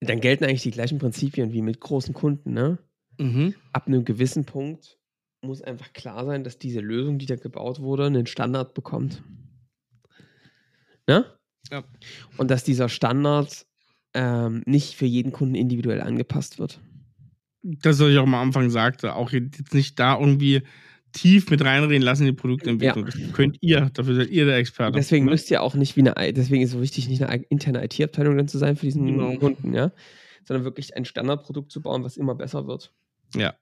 [0.00, 2.78] dann gelten eigentlich die gleichen Prinzipien wie mit großen Kunden, ne?
[3.18, 3.54] Mhm.
[3.74, 4.98] Ab einem gewissen Punkt
[5.42, 9.22] muss einfach klar sein, dass diese Lösung, die da gebaut wurde, einen Standard bekommt.
[11.06, 11.26] Ne?
[11.70, 11.84] Ja.
[12.38, 13.66] Und dass dieser Standard
[14.14, 16.80] ähm, nicht für jeden Kunden individuell angepasst wird.
[17.64, 20.62] Das, was ich auch am Anfang sagte, auch jetzt nicht da irgendwie
[21.12, 23.06] tief mit reinreden lassen in die Produktentwicklung.
[23.06, 24.96] Das könnt ihr, dafür seid ihr der Experte.
[24.98, 27.46] Deswegen müsst ihr auch nicht wie eine, deswegen ist es so wichtig, nicht eine ei-
[27.48, 29.34] interne IT-Abteilung dann zu sein für diesen Genau.
[29.38, 29.92] Kunden, ja,
[30.44, 32.92] sondern wirklich ein Standardprodukt zu bauen, was immer besser wird.
[33.34, 33.54] Ja.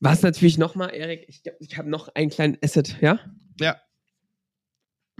[0.00, 3.18] Was natürlich nochmal, Erik, ich, ich habe noch einen kleinen Asset, ja?
[3.60, 3.76] Ja.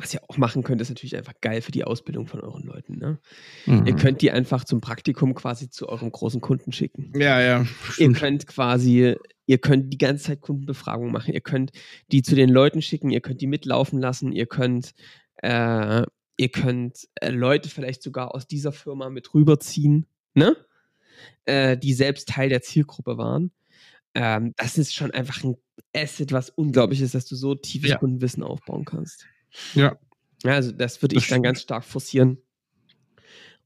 [0.01, 2.99] Was ihr auch machen könnt, ist natürlich einfach geil für die Ausbildung von euren Leuten.
[2.99, 3.19] Ne?
[3.67, 3.85] Mhm.
[3.85, 7.13] Ihr könnt die einfach zum Praktikum quasi zu eurem großen Kunden schicken.
[7.17, 7.61] Ja, ja.
[7.63, 8.17] Ihr Stimmt.
[8.17, 11.35] könnt quasi, ihr könnt die ganze Zeit Kundenbefragungen machen.
[11.35, 11.73] Ihr könnt
[12.13, 14.95] die zu den Leuten schicken, ihr könnt die mitlaufen lassen, ihr könnt,
[15.39, 16.03] äh,
[16.37, 20.57] ihr könnt äh, Leute vielleicht sogar aus dieser Firma mit rüberziehen, ne?
[21.45, 23.51] Äh, die selbst Teil der Zielgruppe waren.
[24.15, 25.57] Ähm, das ist schon einfach ein
[25.93, 27.99] Asset, was unglaublich ist, dass du so tiefes Ja.
[27.99, 29.27] Kundenwissen aufbauen kannst.
[29.75, 29.99] Ja.
[30.45, 32.39] Ja, also das würde Das ich dann ganz stark forcieren,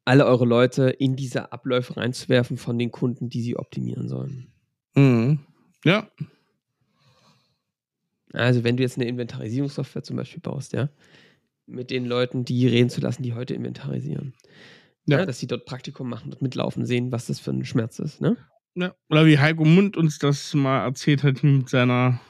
[0.05, 4.53] alle eure Leute in diese Abläufe reinzuwerfen von den Kunden, die sie optimieren sollen.
[4.95, 5.41] Mhm.
[5.85, 6.09] Ja.
[8.33, 10.89] Also wenn du jetzt eine Inventarisierungssoftware zum Beispiel baust, ja,
[11.67, 14.35] mit den Leuten, die reden zu lassen, die heute inventarisieren.
[15.05, 15.19] Ja.
[15.19, 15.27] Ja.
[15.27, 18.37] dass sie dort Praktikum machen, dort mitlaufen, sehen, was das für ein Schmerz ist, ne?
[18.77, 18.95] ja.
[19.11, 22.21] Oder wie Heiko Mund uns das mal erzählt hat mit seiner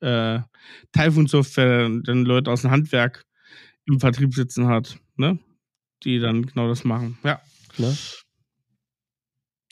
[0.00, 0.40] äh,
[0.92, 3.24] Typhoon-Software, dann Leute aus dem Handwerk
[3.86, 5.38] im Vertrieb sitzen hat, ne?
[6.04, 7.18] Die dann genau das machen.
[7.24, 7.40] Ja,
[7.78, 7.96] ne?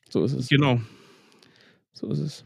[0.09, 0.49] So ist es.
[0.49, 0.81] genau.
[1.93, 2.45] So ist es.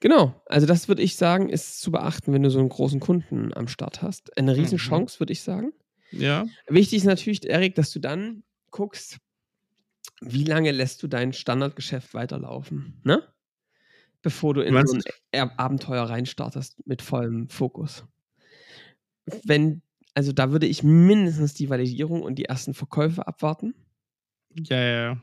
[0.00, 3.54] Genau, also das würde ich sagen, ist zu beachten, wenn du so einen großen Kunden
[3.54, 4.36] am Start hast.
[4.36, 5.72] Eine Riesenchance, würde ich sagen.
[6.12, 6.46] Ja.
[6.68, 9.18] Wichtig ist natürlich, Erik, dass du dann guckst,
[10.20, 13.22] wie lange lässt du dein Standardgeschäft weiterlaufen, ne?
[14.26, 18.04] Bevor du in Meinst so ein Er- Abenteuer reinstartest mit vollem Fokus.
[19.44, 19.82] Wenn,
[20.14, 23.72] also da würde ich mindestens die Validierung und die ersten Verkäufe abwarten,
[24.52, 25.22] Ja, ja, ja.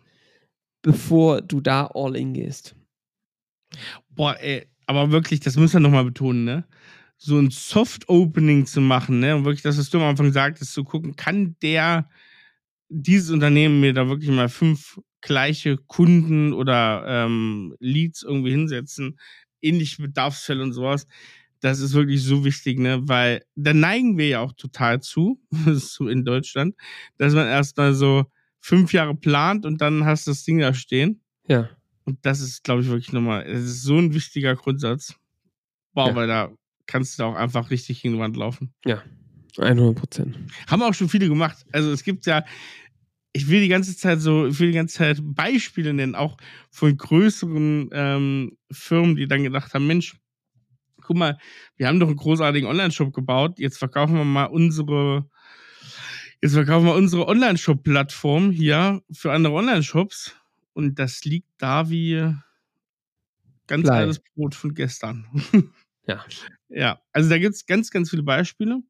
[0.83, 2.77] bevor du da all in gehst.
[4.07, 6.63] Boah, ey, aber wirklich, das müssen wir nochmal betonen, ne?
[7.17, 9.35] So ein Soft-Opening zu machen, ne?
[9.35, 12.09] Und wirklich, das, was du am Anfang sagtest, zu gucken, kann der,
[12.87, 19.17] dieses Unternehmen mir da wirklich mal fünf gleiche Kunden oder ähm, Leads irgendwie hinsetzen,
[19.61, 21.07] ähnliche Bedarfsfälle und sowas.
[21.61, 22.99] Das ist wirklich so wichtig, ne?
[23.03, 25.39] Weil da neigen wir ja auch total zu,
[25.73, 26.75] so in Deutschland,
[27.17, 28.25] dass man erstmal so
[28.59, 31.21] fünf Jahre plant und dann hast du das Ding da stehen.
[31.47, 31.69] Ja.
[32.05, 35.15] Und das ist, glaube ich, wirklich nochmal, es ist so ein wichtiger Grundsatz.
[35.93, 36.15] Boah, Ja.
[36.15, 36.51] weil da
[36.85, 38.73] kannst du auch einfach richtig gegen die Wand laufen.
[38.85, 39.01] Ja.
[39.57, 40.37] 100 Prozent.
[40.67, 41.63] Haben auch schon viele gemacht.
[41.71, 42.43] Also es gibt ja,
[43.33, 46.37] ich will die ganze Zeit so, ich will die ganze Zeit Beispiele nennen, auch
[46.69, 50.15] von größeren ähm, Firmen, die dann gedacht haben, Mensch,
[51.01, 51.37] guck mal,
[51.75, 55.27] wir haben doch einen großartigen Online-Shop gebaut, jetzt verkaufen wir mal unsere,
[56.41, 60.35] jetzt verkaufen wir unsere Online-Shop-Plattform hier für andere Online-Shops
[60.73, 62.33] und das liegt da wie
[63.65, 63.95] ganz Blei.
[63.95, 65.27] altes Brot von gestern.
[66.05, 66.25] Ja.
[66.67, 68.81] Ja, also da gibt es ganz, ganz viele Beispiele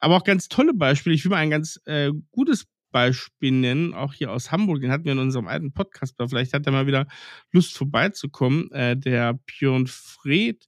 [0.00, 1.14] aber auch ganz tolle Beispiele.
[1.14, 4.80] Ich will mal ein ganz äh, gutes Beispiel nennen, auch hier aus Hamburg.
[4.80, 6.14] Den hatten wir in unserem alten Podcast.
[6.18, 7.06] aber Vielleicht hat er mal wieder
[7.52, 8.70] Lust vorbeizukommen.
[8.72, 10.64] Äh, der Björn Fred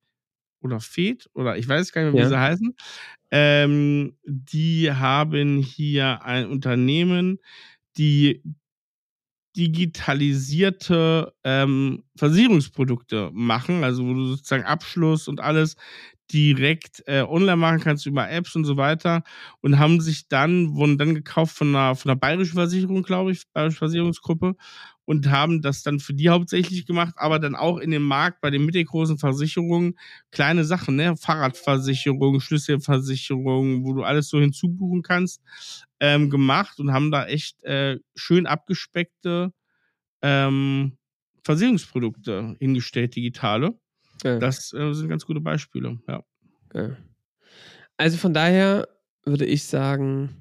[0.62, 2.28] oder Fed oder ich weiß gar nicht mehr, wie Ja.
[2.28, 2.74] sie heißen.
[3.32, 7.38] Ähm, die haben hier ein Unternehmen,
[7.98, 8.42] die
[9.56, 15.74] digitalisierte ähm, Versicherungsprodukte machen, also wo du sozusagen Abschluss und alles
[16.32, 19.22] direkt äh, online machen kannst über Apps und so weiter
[19.60, 23.44] und haben sich dann, wurden dann gekauft von einer, von einer bayerischen Versicherung, glaube ich,
[23.52, 24.54] bayerische Versicherungsgruppe
[25.04, 28.50] und haben das dann für die hauptsächlich gemacht, aber dann auch in dem Markt bei
[28.50, 29.98] den mittelgroßen Versicherungen
[30.30, 35.42] kleine Sachen, ne, Fahrradversicherung, Schlüsselversicherung, wo du alles so hinzubuchen kannst,
[35.98, 39.52] ähm, gemacht und haben da echt äh, schön abgespeckte
[40.22, 40.96] ähm,
[41.44, 43.78] Versicherungsprodukte hingestellt, digitale.
[44.20, 44.38] Geil.
[44.38, 46.22] Das äh, sind ganz gute Beispiele, ja.
[46.68, 46.96] Geil.
[47.96, 48.88] Also von daher
[49.24, 50.34] würde ich sagen,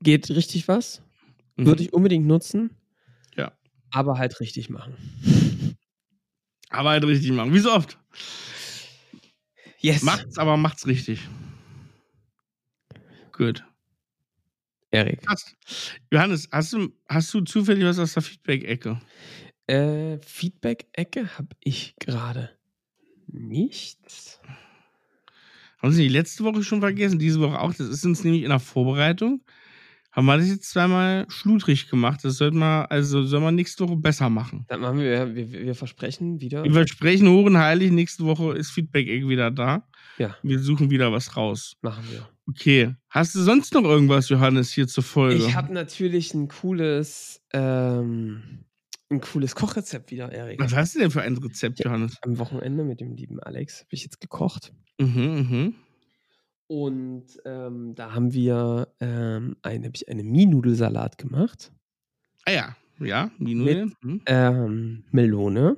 [0.00, 1.02] geht richtig was.
[1.56, 1.66] Mhm.
[1.66, 2.70] Würde ich unbedingt nutzen.
[3.36, 3.52] Ja.
[3.90, 4.96] Aber halt richtig machen.
[6.70, 7.52] Aber halt richtig machen.
[7.52, 7.98] Wie so oft.
[9.78, 10.02] Yes.
[10.02, 11.28] Macht's, aber macht's richtig.
[13.32, 13.64] Gut.
[14.90, 15.20] Erik.
[16.10, 19.00] Johannes, hast du, hast du zufällig was aus der Feedback-Ecke?
[19.70, 22.50] Äh, Feedback-Ecke habe ich gerade
[23.28, 24.40] nichts.
[25.78, 27.20] Haben Sie die letzte Woche schon vergessen?
[27.20, 27.72] Diese Woche auch.
[27.72, 29.42] Das ist uns nämlich in der Vorbereitung.
[30.10, 32.18] Haben wir das jetzt zweimal schludrig gemacht.
[32.24, 34.64] Das sollten wir, also soll man nächste Woche besser machen.
[34.66, 36.64] Dann machen wir, wir, wir versprechen wieder.
[36.64, 39.86] Wir versprechen hoch und heilig, nächste Woche ist Feedback wieder da.
[40.18, 40.36] Ja.
[40.42, 41.76] Wir suchen wieder was raus.
[41.80, 42.28] Machen wir.
[42.48, 42.96] Okay.
[43.08, 45.36] Hast du sonst noch irgendwas, Johannes, hier zur Folge?
[45.36, 48.64] Ich habe natürlich ein cooles, ähm,
[49.10, 50.60] ein cooles Kochrezept wieder, Erik.
[50.60, 51.84] Was hast du denn für ein Rezept.
[51.84, 52.16] Johannes?
[52.22, 54.72] Am Wochenende mit dem lieben Alex habe ich jetzt gekocht.
[54.98, 55.74] Mhm, mhm.
[56.68, 61.72] Und ähm, da haben wir ähm, ein, hab ich einen Mie-Nudelsalat gemacht.
[62.44, 63.92] Ah ja, ja, die Nudeln.
[64.02, 64.22] Mhm.
[64.26, 65.76] Ähm, Melone.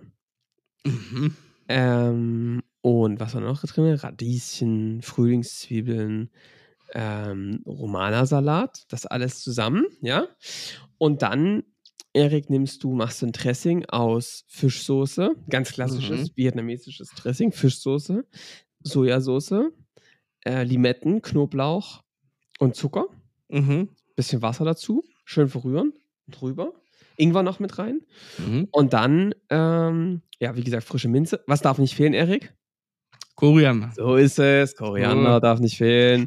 [0.84, 1.34] Mhm.
[1.68, 3.94] Ähm, und was war noch drin?
[3.94, 6.30] Radieschen, Frühlingszwiebeln,
[6.92, 8.84] ähm, Romana-Salat.
[8.88, 10.26] Das alles zusammen, ja.
[10.98, 11.62] Und dann,
[12.14, 18.24] Erik, nimmst du, machst du ein Dressing aus Fischsoße, ganz klassisches vietnamesisches Dressing, Fischsoße,
[18.82, 19.70] Sojasauce,
[20.44, 22.02] äh, Limetten, Knoblauch
[22.58, 23.06] und Zucker.
[23.48, 23.88] Mhm.
[24.14, 25.94] Bisschen Wasser dazu, schön verrühren,
[26.28, 26.72] drüber.
[27.16, 28.00] Ingwer noch mit rein.
[28.38, 28.68] Mhm.
[28.72, 31.42] Und dann, ähm, ja, wie gesagt, frische Minze.
[31.46, 32.54] Was darf nicht fehlen, Erik?
[33.36, 33.90] Koriander.
[33.96, 34.76] So ist es.
[34.76, 35.40] Koriander Oh.
[35.40, 36.26] darf nicht fehlen.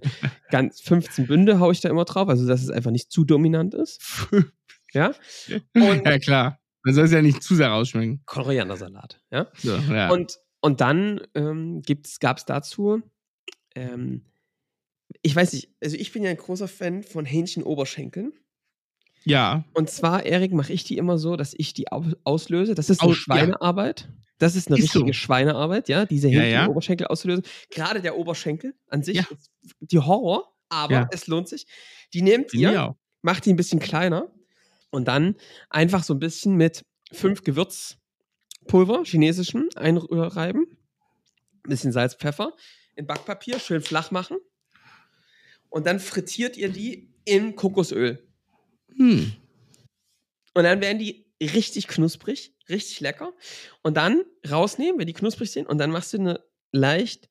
[0.50, 3.76] Ganz 15 Bünde haue ich da immer drauf, also dass es einfach nicht zu dominant
[3.76, 4.02] ist.
[4.95, 5.13] Ja.
[5.75, 6.60] Und ja, klar.
[6.84, 8.21] Dann soll es ja nicht zu sehr rausschmecken.
[8.25, 9.19] Koriandersalat.
[9.31, 9.51] Ja.
[9.58, 10.10] So, ja.
[10.12, 11.81] Und, und dann ähm,
[12.19, 13.01] gab es dazu,
[13.75, 14.25] ähm,
[15.21, 18.34] ich weiß nicht, also ich bin ja ein großer Fan von Hähnchen-Oberschenkeln.
[19.23, 19.63] ja.
[19.73, 22.75] Und zwar, Erik, mache ich die immer so, dass ich die au- auslöse.
[22.75, 23.21] Das ist eine Aus- ja.
[23.36, 24.10] Schweinearbeit.
[24.38, 24.99] Das ist eine Ist so.
[24.99, 26.67] richtige Schweinearbeit, ja, diese Ja, Hähnchen ja.
[26.67, 27.45] Oberschenkel auszulösen.
[27.71, 29.23] Gerade der Oberschenkel an sich Ja.
[29.31, 31.10] ist die Horror, aber Ja.
[31.12, 31.65] es lohnt sich.
[32.13, 34.29] Die nehmt ihr, macht die ein bisschen kleiner
[34.95, 35.36] und dann
[35.69, 40.65] einfach so ein bisschen mit fünf Gewürzpulver, chinesischen, einreiben.
[41.63, 42.53] Ein bisschen Salz, Pfeffer
[42.95, 44.38] in Backpapier, schön flach machen.
[45.69, 48.25] Und dann frittiert ihr die in Kokosöl.
[48.95, 49.34] Hm.
[50.53, 53.34] Und dann werden die richtig knusprig, richtig lecker.
[53.84, 55.67] Und dann rausnehmen, wenn die knusprig sind.
[55.67, 57.29] Und dann machst du eine leicht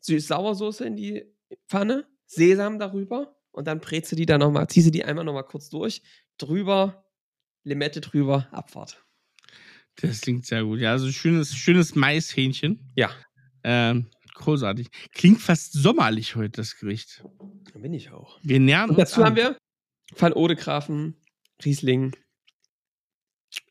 [0.00, 1.24] süß-sauer-Soße in die
[1.68, 3.36] Pfanne, Sesam darüber.
[3.50, 6.02] Und dann brätst du die dann nochmal, ziehst du die einmal nochmal kurz durch.
[6.40, 7.04] Drüber,
[7.64, 9.04] Limette drüber, Abfahrt.
[9.96, 10.80] Das klingt sehr gut.
[10.80, 12.90] Ja, also schönes, schönes Maishähnchen.
[12.96, 13.10] Ja.
[13.62, 14.88] Ähm, großartig.
[15.12, 17.22] Klingt fast sommerlich heute, das Gericht.
[17.72, 18.38] Da bin ich auch.
[18.42, 19.26] Wir nähern Und uns dazu an.
[19.26, 19.56] haben wir
[20.16, 21.16] Van Odegrafen,
[21.64, 22.16] Riesling,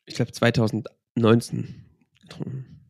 [0.06, 1.84] ich glaube 2019
[2.20, 2.80] getrunken.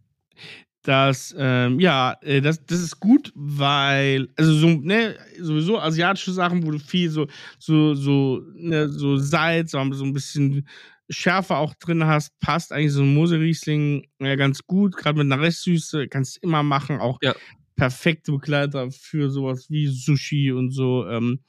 [0.83, 6.67] Dass, ähm, ja, äh, das, das ist gut, weil, also so, ne, sowieso asiatische Sachen,
[6.67, 7.27] wo du viel so,
[7.59, 10.67] so, so, ne, so Salz, so ein bisschen
[11.11, 15.43] Schärfe auch drin hast, passt eigentlich so ein Moseriesling ja, ganz gut, gerade mit einer
[15.43, 17.35] Restsüße, kannst du immer machen, auch Ja.
[17.77, 21.07] perfekte Begleiter für sowas wie Sushi und so.
[21.09, 21.41] Ähm,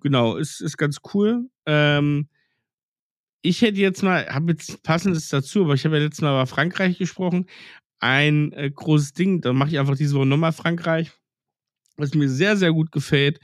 [0.00, 1.48] genau, ist, ist ganz cool.
[1.66, 2.28] Ähm,
[3.42, 6.46] ich hätte jetzt mal, habe jetzt passendes dazu, aber ich habe ja letztes Mal über
[6.46, 7.46] Frankreich gesprochen.
[8.00, 11.12] Ein äh, großes Ding, da mache ich einfach diese Woche nochmal Frankreich.
[11.96, 13.40] Was mir sehr, sehr gut gefällt,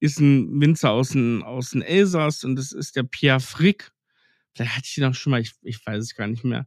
[0.00, 3.90] ist ein Winzer aus dem, aus dem Elsass und das ist der Pierre Frick.
[4.54, 6.66] Vielleicht hatte ich ihn auch schon mal, ich, ich weiß es gar nicht mehr.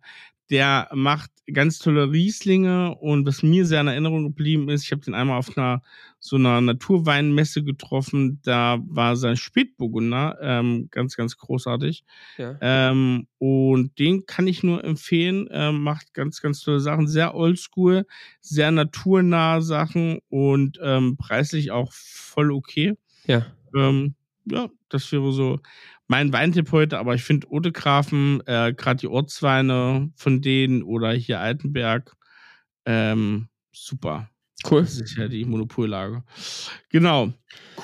[0.51, 5.01] Der macht ganz tolle Rieslinge und was mir sehr in Erinnerung geblieben ist, ich habe
[5.01, 5.81] den einmal auf einer
[6.19, 12.03] so einer Naturweinmesse getroffen, da war sein Spätburgunder ähm, ganz, ganz großartig.
[12.37, 12.57] Ja.
[12.61, 15.47] Ähm, und den kann ich nur empfehlen.
[15.49, 17.07] Ähm, macht ganz, ganz tolle Sachen.
[17.07, 18.05] Sehr oldschool,
[18.39, 22.93] sehr naturnahe Sachen und ähm, preislich auch voll okay.
[23.25, 23.47] Ja.
[23.75, 24.13] Ähm,
[24.45, 25.59] ja, das wäre so
[26.07, 26.99] mein Weintipp heute.
[26.99, 32.15] Aber ich finde Otegrafen, äh, gerade die Ortsweine von denen oder hier Altenberg,
[32.85, 34.29] ähm, super.
[34.69, 34.81] Cool.
[34.81, 36.23] Das ist ja die Monopollage.
[36.89, 37.33] Genau.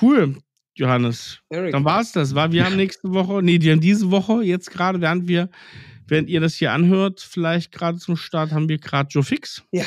[0.00, 0.36] Cool,
[0.74, 1.40] Johannes.
[1.48, 1.72] Eric.
[1.72, 2.34] Dann war es das.
[2.34, 5.50] War, wir haben nächste Woche, nee, die haben diese Woche, jetzt gerade, während wir,
[6.06, 9.64] während ihr das hier anhört, vielleicht gerade zum Start, haben wir gerade Joe Fix.
[9.72, 9.84] Ja.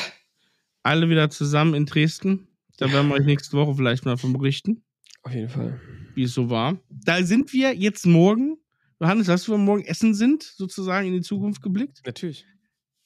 [0.84, 2.48] Alle wieder zusammen in Dresden.
[2.78, 4.84] Da werden wir euch nächste Woche vielleicht mal von berichten,
[5.24, 5.80] Auf jeden Fall.
[6.16, 6.78] wie es so war.
[6.90, 8.58] Da sind wir jetzt morgen.
[9.00, 12.02] Johannes, hast du, wo wir morgen essen sind, sozusagen in die Zukunft geblickt?
[12.06, 12.46] Natürlich.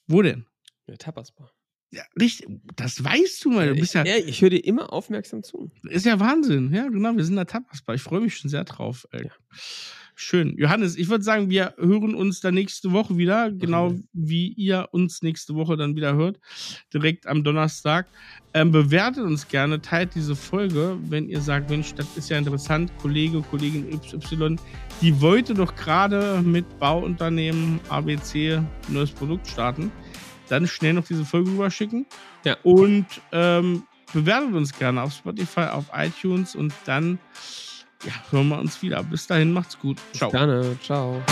[0.06, 0.46] Wo denn?
[0.86, 1.52] Ja, Tapasbar.
[1.90, 2.48] Ja, richtig.
[2.74, 3.68] Das weißt du mal.
[3.68, 5.70] Du bist ja, ja, ich höre dir immer aufmerksam zu.
[5.88, 6.72] Ist ja Wahnsinn.
[6.72, 7.16] Ja, genau.
[7.16, 7.94] Wir sind da tapasbar.
[7.94, 9.06] Ich freue mich schon sehr drauf.
[9.12, 9.30] Ey.
[10.18, 10.56] Schön.
[10.56, 13.52] Johannes, ich würde sagen, wir hören uns dann nächste Woche wieder.
[13.52, 16.40] Genau wie ihr uns nächste Woche dann wieder hört.
[16.94, 18.06] Direkt am Donnerstag.
[18.54, 22.90] Ähm, bewertet uns gerne, teilt diese Folge, wenn ihr sagt, Mensch, das ist ja interessant.
[22.96, 24.56] Kollege, Kollegin XY,
[25.02, 29.92] die wollte doch gerade mit Bauunternehmen ABC neues Produkt starten.
[30.48, 32.06] Dann schnell noch diese Folge rüberschicken.
[32.42, 32.56] Ja.
[32.62, 33.82] Und ähm,
[34.14, 37.18] bewertet uns gerne auf Spotify, auf iTunes und dann
[38.04, 39.02] ja, hören wir uns wieder.
[39.02, 39.98] Bis dahin, macht's gut.
[40.12, 40.30] Ciao.
[40.30, 40.78] Gerne.
[40.82, 41.22] Ciao.